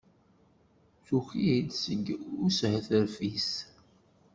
[1.05, 2.05] Tuki-d seg
[2.45, 3.51] ushetref-is.